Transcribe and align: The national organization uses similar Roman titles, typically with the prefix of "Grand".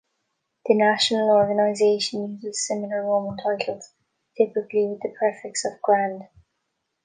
The 0.65 0.73
national 0.73 1.29
organization 1.29 2.39
uses 2.41 2.65
similar 2.65 3.03
Roman 3.05 3.37
titles, 3.37 3.93
typically 4.35 4.87
with 4.87 5.01
the 5.03 5.13
prefix 5.15 5.63
of 5.63 5.79
"Grand". 5.83 6.23